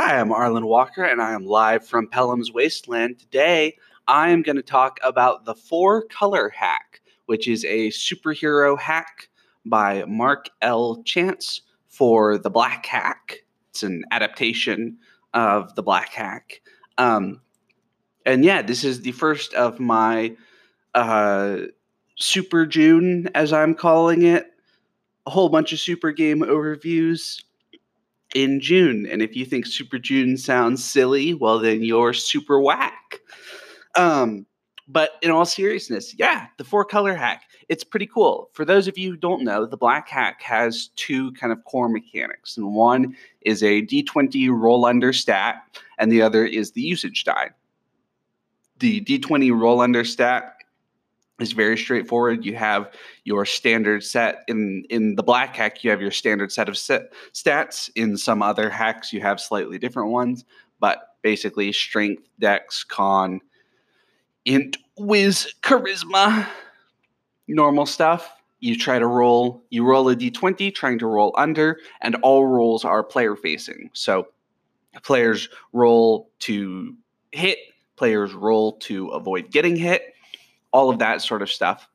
[0.00, 3.20] Hi, I'm Arlen Walker, and I am live from Pellam's Wasteland.
[3.20, 3.76] Today,
[4.08, 9.28] I am going to talk about the Four Color Hack, which is a superhero hack
[9.64, 11.00] by Mark L.
[11.04, 13.44] Chance for the Black Hack.
[13.70, 14.98] It's an adaptation
[15.32, 16.60] of the Black Hack.
[16.98, 17.40] Um,
[18.26, 20.34] and yeah, this is the first of my
[20.96, 21.58] uh,
[22.16, 24.50] Super June, as I'm calling it,
[25.24, 27.44] a whole bunch of super game overviews
[28.34, 29.06] in June.
[29.06, 33.20] And if you think Super June sounds silly, well, then you're super whack.
[33.96, 34.46] Um,
[34.86, 38.50] but in all seriousness, yeah, the four color hack, it's pretty cool.
[38.52, 41.88] For those of you who don't know, the black hack has two kind of core
[41.88, 42.56] mechanics.
[42.56, 45.62] And one is a d20 roll under stat,
[45.98, 47.50] and the other is the usage die.
[48.80, 50.53] The d20 roll under stat
[51.40, 52.44] is very straightforward.
[52.44, 52.92] You have
[53.24, 55.82] your standard set in in the black hack.
[55.82, 57.90] You have your standard set of set stats.
[57.96, 60.44] In some other hacks, you have slightly different ones,
[60.78, 63.40] but basically strength, dex, con,
[64.44, 66.46] int, whiz, charisma,
[67.48, 68.30] normal stuff.
[68.60, 69.64] You try to roll.
[69.70, 73.90] You roll a d20, trying to roll under, and all rolls are player facing.
[73.92, 74.28] So
[75.02, 76.94] players roll to
[77.32, 77.58] hit.
[77.96, 80.13] Players roll to avoid getting hit
[80.74, 81.88] all of that sort of stuff.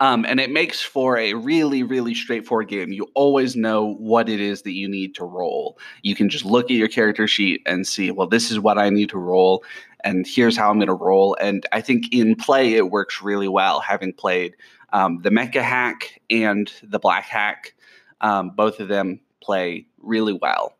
[0.00, 2.92] Um, and it makes for a really, really straightforward game.
[2.92, 5.78] You always know what it is that you need to roll.
[6.02, 8.90] You can just look at your character sheet and see, well, this is what I
[8.90, 9.62] need to roll,
[10.02, 11.36] and here's how I'm going to roll.
[11.40, 14.54] And I think in play, it works really well, having played
[14.92, 17.74] um, the Mecha hack and the Black hack.
[18.20, 20.76] Um, both of them play really well.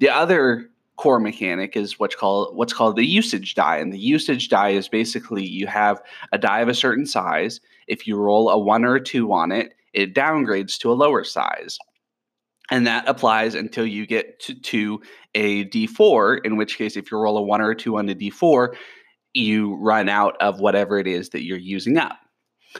[0.00, 0.70] The other
[1.02, 4.88] core mechanic is what's called what's called the usage die and the usage die is
[4.88, 6.00] basically you have
[6.30, 7.60] a die of a certain size.
[7.88, 11.24] If you roll a 1 or a 2 on it it downgrades to a lower
[11.24, 11.76] size.
[12.70, 15.02] And that applies until you get to, to
[15.34, 18.14] a d4 in which case if you roll a 1 or a 2 on a
[18.14, 18.68] d4
[19.34, 22.16] you run out of whatever it is that you're using up.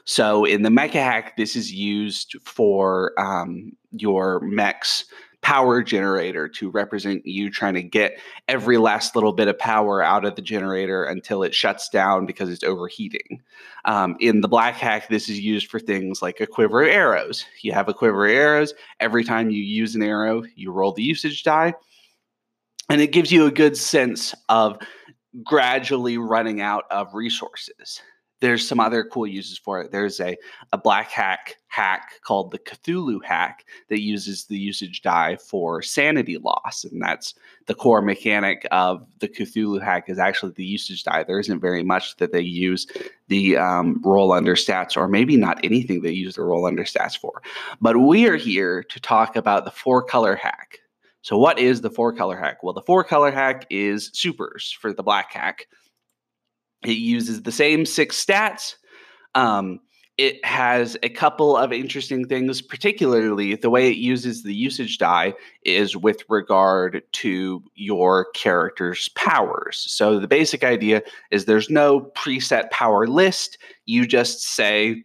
[0.04, 5.06] So in the mecha hack this is used for um, your mechs
[5.42, 10.24] power generator to represent you trying to get every last little bit of power out
[10.24, 13.42] of the generator until it shuts down because it's overheating.
[13.84, 17.44] Um, in the black hack, this is used for things like a quiver of arrows.
[17.62, 18.72] You have a quiver of arrows.
[19.00, 21.74] Every time you use an arrow, you roll the usage die.
[22.88, 24.78] And it gives you a good sense of
[25.42, 28.00] gradually running out of resources
[28.42, 29.92] there's some other cool uses for it.
[29.92, 30.36] There's a,
[30.72, 36.38] a black hack hack called the Cthulhu hack that uses the usage die for sanity
[36.38, 36.84] loss.
[36.84, 37.34] And that's
[37.66, 41.22] the core mechanic of the Cthulhu hack is actually the usage die.
[41.22, 42.88] There isn't very much that they use
[43.28, 47.16] the um, roll under stats, or maybe not anything they use the roll under stats
[47.16, 47.42] for.
[47.80, 50.80] But we are here to talk about the four color hack.
[51.22, 52.64] So, what is the four color hack?
[52.64, 55.68] Well, the four color hack is supers for the black hack
[56.84, 58.76] it uses the same six stats.
[59.34, 59.80] Um,
[60.18, 65.32] it has a couple of interesting things, particularly the way it uses the usage die
[65.64, 69.84] is with regard to your character's powers.
[69.88, 73.56] So the basic idea is there's no preset power list.
[73.86, 75.02] You just say,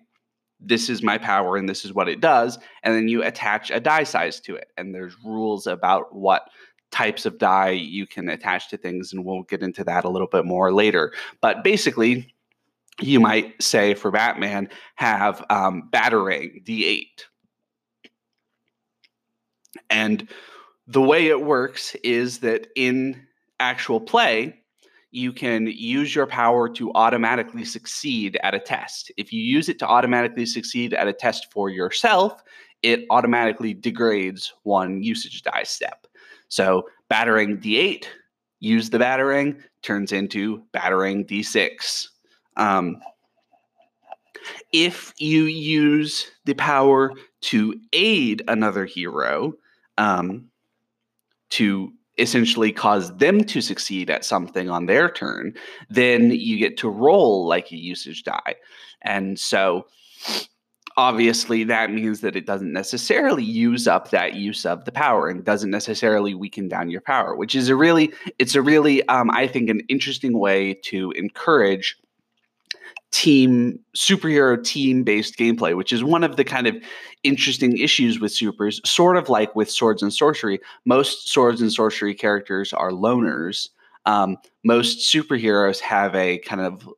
[0.60, 2.60] this is my power and this is what it does.
[2.84, 4.68] And then you attach a die size to it.
[4.78, 6.44] And there's rules about what
[6.92, 10.28] types of die you can attach to things, and we'll get into that a little
[10.28, 11.14] bit more later.
[11.42, 12.34] But basically,
[13.02, 17.26] you might say for Batman, have um, Batarang D8.
[19.90, 20.28] And
[20.88, 23.28] the way it works is that in
[23.60, 24.60] actual play,
[25.12, 29.12] you can use your power to automatically succeed at a test.
[29.18, 32.44] If you use it to automatically succeed at a test for yourself,
[32.84, 36.08] it automatically degrades one usage die step.
[36.50, 38.06] So Batarang D8,
[38.60, 42.08] use the Batarang, turns into Batarang D6.
[42.56, 43.00] Um,
[44.72, 49.54] if you use the power to aid another hero,
[49.98, 50.50] um,
[51.50, 55.54] to essentially cause them to succeed at something on their turn,
[55.90, 58.56] then you get to roll like a usage die.
[59.04, 59.86] And so
[60.98, 65.46] obviously that means that it doesn't necessarily use up that use of the power and
[65.46, 69.48] doesn't necessarily weaken down your power which is a really it's a really um, i
[69.48, 71.98] think an interesting way to encourage
[73.12, 76.76] team superhero team based gameplay which is one of the kind of
[77.28, 80.60] interesting issues with supers sort of like with swords and sorcery.
[80.86, 83.70] Most swords and sorcery characters are loners.
[84.06, 86.90] Um, most superheroes have a kind of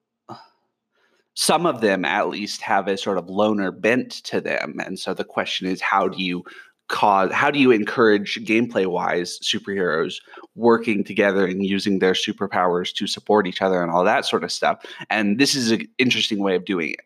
[1.35, 4.75] some of them at least have a sort of loner bent to them.
[4.85, 6.43] And so the question is, how do you
[6.89, 10.15] cause how do you encourage gameplay wise superheroes
[10.55, 14.51] working together and using their superpowers to support each other and all that sort of
[14.51, 17.01] stuff and this is an interesting way of doing it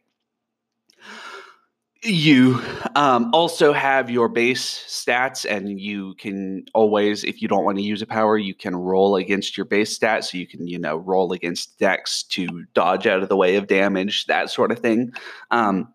[2.03, 2.61] you
[2.95, 7.83] um, also have your base stats and you can always if you don't want to
[7.83, 10.97] use a power you can roll against your base stats so you can you know
[10.97, 15.11] roll against dex to dodge out of the way of damage that sort of thing
[15.51, 15.93] um,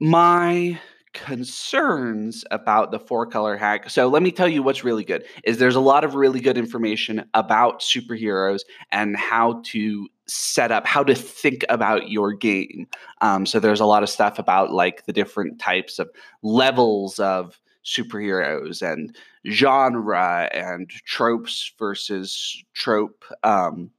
[0.00, 0.78] my
[1.14, 3.88] concerns about the four color hack.
[3.88, 6.58] So let me tell you what's really good is there's a lot of really good
[6.58, 12.86] information about superheroes and how to set up how to think about your game.
[13.20, 16.08] Um, so there's a lot of stuff about like the different types of
[16.42, 19.14] levels of superheroes and
[19.46, 23.90] genre and tropes versus trope um,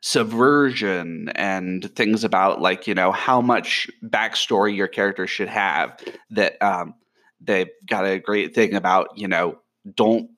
[0.00, 5.98] subversion and things about like you know how much backstory your character should have
[6.30, 6.94] that um,
[7.40, 9.58] they've got a great thing about you know
[9.96, 10.30] don't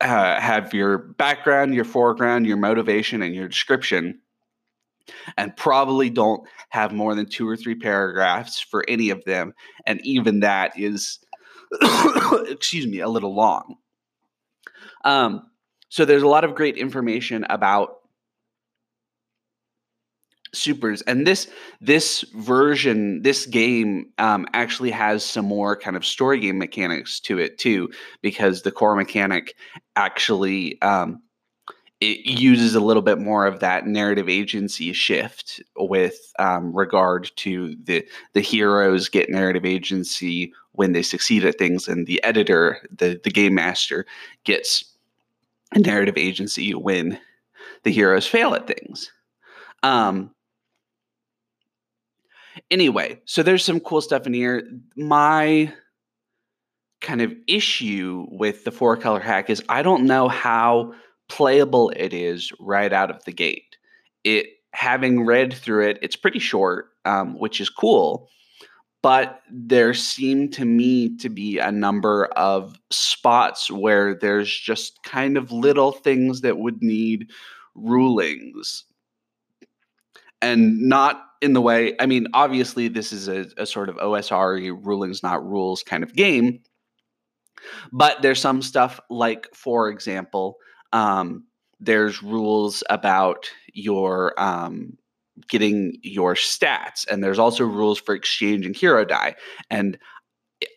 [0.00, 4.18] uh, have your background your foreground your motivation and your description
[5.36, 9.52] and probably don't have more than two or three paragraphs for any of them
[9.86, 11.20] and even that is
[12.48, 13.76] excuse me a little long.
[15.04, 15.50] Um,
[15.88, 17.96] so there's a lot of great information about
[20.54, 21.02] supers.
[21.02, 21.48] And this
[21.80, 27.38] this version this game um, actually has some more kind of story game mechanics to
[27.38, 27.90] it too
[28.22, 29.54] because the core mechanic
[29.96, 31.22] actually um,
[32.00, 37.76] it uses a little bit more of that narrative agency shift with um, regard to
[37.84, 43.20] the the heroes get narrative agency when they succeed at things and the editor the
[43.24, 44.04] the game master
[44.44, 44.84] gets
[45.76, 47.18] narrative agency when
[47.82, 49.10] the heroes fail at things.
[49.82, 50.33] Um,
[52.74, 54.68] Anyway, so there's some cool stuff in here.
[54.96, 55.72] My
[57.00, 60.92] kind of issue with the four color hack is I don't know how
[61.28, 63.76] playable it is right out of the gate.
[64.24, 68.28] It having read through it, it's pretty short, um, which is cool.
[69.02, 75.36] But there seem to me to be a number of spots where there's just kind
[75.36, 77.30] of little things that would need
[77.76, 78.82] rulings.
[80.44, 84.78] And not in the way, I mean, obviously, this is a, a sort of OSR
[84.84, 86.60] rulings, not rules kind of game.
[87.92, 90.56] But there's some stuff like, for example,
[90.92, 91.44] um,
[91.80, 94.98] there's rules about your um,
[95.48, 99.34] getting your stats, and there's also rules for exchanging hero die.
[99.70, 99.98] And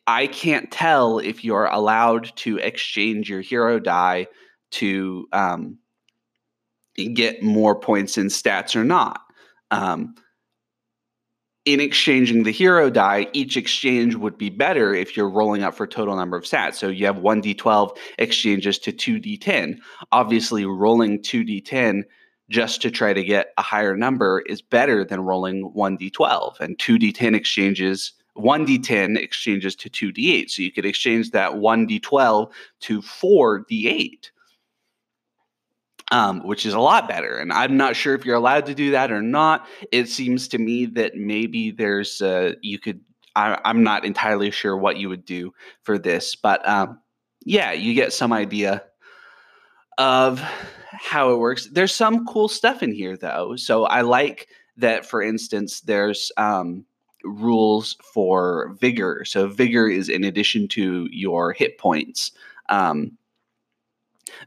[0.07, 4.27] I can't tell if you're allowed to exchange your hero die
[4.71, 5.77] to um,
[6.95, 9.21] get more points in stats or not.
[9.71, 10.15] Um,
[11.67, 15.85] in exchanging the hero die, each exchange would be better if you're rolling up for
[15.85, 16.75] total number of stats.
[16.75, 19.79] So you have 1d12 exchanges to 2d10.
[20.13, 22.03] Obviously, rolling 2d10
[22.49, 26.61] just to try to get a higher number is better than rolling 1d12.
[26.61, 30.49] And 2d10 exchanges, 1d10 exchanges to 2d8.
[30.49, 32.49] So you could exchange that 1d12
[32.79, 34.29] to 4d8
[36.11, 37.37] um, which is a lot better.
[37.37, 39.67] And I'm not sure if you're allowed to do that or not.
[39.91, 43.01] It seems to me that maybe there's uh, you could.
[43.35, 46.99] I, am not entirely sure what you would do for this, but um,
[47.45, 48.83] yeah, you get some idea
[49.99, 50.39] of
[50.91, 51.67] how it works.
[51.71, 53.55] There's some cool stuff in here though.
[53.55, 54.47] So I like
[54.77, 55.05] that.
[55.05, 56.83] For instance, there's um,
[57.23, 59.23] rules for vigor.
[59.23, 62.31] So vigor is in addition to your hit points.
[62.69, 63.17] Um,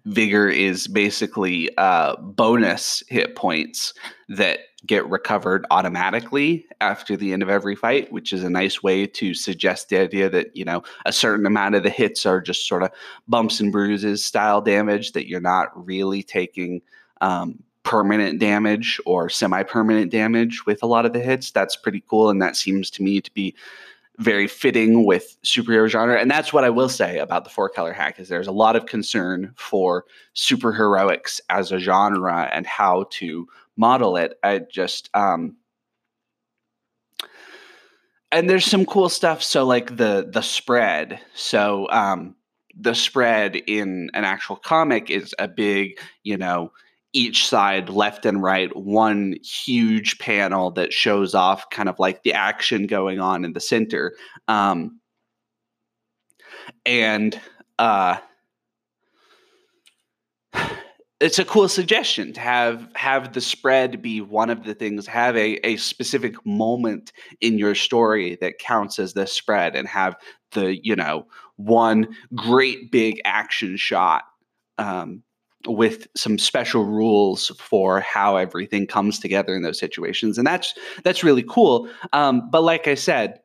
[0.04, 3.94] vigor is basically uh, bonus hit points
[4.28, 9.06] that get recovered automatically after the end of every fight, which is a nice way
[9.06, 12.66] to suggest the idea that, you know, a certain amount of the hits are just
[12.66, 12.90] sort of
[13.28, 16.80] bumps and bruises style damage, that you're not really taking
[17.20, 21.50] um, permanent damage or semi permanent damage with a lot of the hits.
[21.50, 22.30] That's pretty cool.
[22.30, 23.54] And that seems to me to be
[24.20, 26.20] very fitting with superhero genre.
[26.20, 28.76] And that's what I will say about the four color hack is there's a lot
[28.76, 30.04] of concern for
[30.36, 34.38] superheroics as a genre and how to model it.
[34.42, 35.56] I just um
[38.30, 39.42] and there's some cool stuff.
[39.42, 41.18] So like the the spread.
[41.34, 42.36] So um
[42.78, 46.72] the spread in an actual comic is a big, you know,
[47.12, 52.32] each side, left and right, one huge panel that shows off kind of like the
[52.32, 54.14] action going on in the center.
[54.46, 55.00] Um,
[56.86, 57.40] and
[57.78, 58.18] uh,
[61.20, 65.36] it's a cool suggestion to have have the spread be one of the things have
[65.36, 70.16] a, a specific moment in your story that counts as the spread and have
[70.52, 71.26] the you know
[71.56, 74.24] one great big action shot
[74.78, 75.22] um,
[75.66, 80.74] with some special rules for how everything comes together in those situations and that's
[81.04, 83.40] that's really cool um, but like i said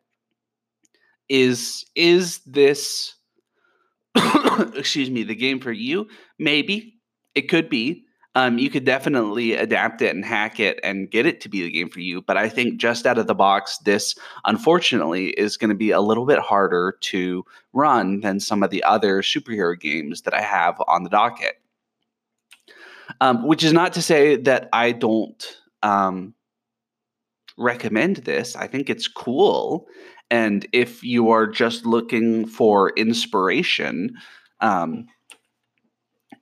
[1.27, 3.15] is is this
[4.75, 6.07] excuse me the game for you
[6.39, 6.95] maybe
[7.36, 8.05] it could be.
[8.38, 11.72] Um, you could definitely adapt it and hack it and get it to be the
[11.72, 12.22] game for you.
[12.22, 16.01] But I think just out of the box, this unfortunately is going to be a
[16.01, 20.81] little bit harder to run than some of the other superhero games that I have
[20.88, 21.62] on the docket.
[23.21, 25.43] Um, which is not to say that I don't
[25.83, 26.33] um,
[27.57, 28.55] recommend this.
[28.55, 29.88] I think it's cool.
[30.31, 34.15] And if you are just looking for inspiration,
[34.59, 35.07] um,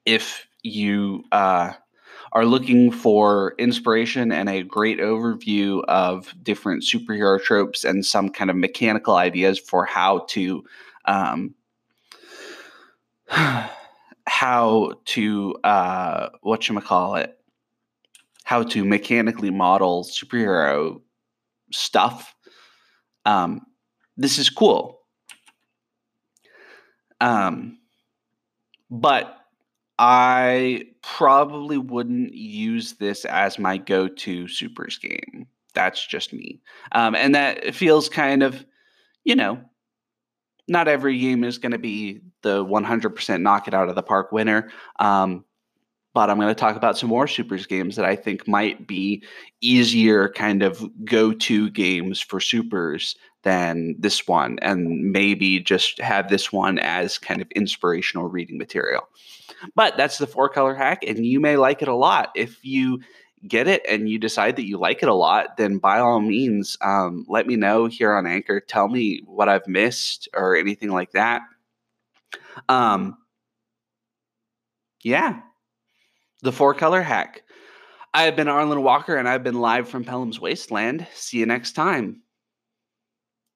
[0.05, 1.73] if you uh,
[2.31, 8.49] are looking for inspiration and a great overview of different superhero tropes and some kind
[8.49, 10.63] of mechanical ideas for how to
[11.05, 11.53] um,
[14.43, 17.39] how to uh, what you call it
[18.43, 20.99] how to mechanically model superhero
[21.71, 22.35] stuff
[23.25, 23.61] um,
[24.17, 24.99] this is cool
[27.21, 27.77] um,
[28.91, 29.37] but
[29.97, 35.47] I probably wouldn't use this as my go to supers game.
[35.73, 36.59] That's just me.
[36.91, 38.65] Um, and that feels kind of,
[39.23, 39.61] you know,
[40.67, 44.31] not every game is going to be the 100% knock it out of the park
[44.31, 44.69] winner.
[44.99, 45.43] Um,
[46.13, 49.23] but I'm going to talk about some more supers games that I think might be
[49.61, 56.29] easier kind of go to games for supers than this one, and maybe just have
[56.29, 59.09] this one as kind of inspirational reading material.
[59.75, 62.31] But that's the four color hack, and you may like it a lot.
[62.35, 63.01] If you
[63.47, 66.77] get it and you decide that you like it a lot, then by all means,
[66.81, 68.59] um, let me know here on Anchor.
[68.61, 71.41] Tell me what I've missed or anything like that.
[72.69, 73.17] Um,
[75.03, 75.41] yeah,
[76.41, 77.43] the four color hack.
[78.13, 81.07] I have been Arlen Walker, and I've been live from Pellam's Wasteland.
[81.13, 82.22] See you next time.